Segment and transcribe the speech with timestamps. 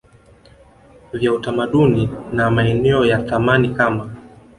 [1.13, 4.09] vya utamaduni na maeneo ya thamani kama